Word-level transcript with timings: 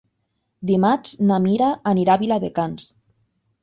Dimarts 0.69 1.13
na 1.33 1.39
Mira 1.45 1.71
anirà 1.95 2.19
a 2.19 2.25
Viladecans. 2.27 2.93